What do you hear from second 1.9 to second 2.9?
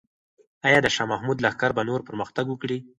پرمختګ وکړي؟